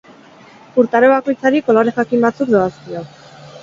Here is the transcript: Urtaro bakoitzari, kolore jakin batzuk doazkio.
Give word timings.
Urtaro 0.85 1.11
bakoitzari, 1.13 1.63
kolore 1.69 1.97
jakin 2.01 2.29
batzuk 2.29 2.55
doazkio. 2.59 3.09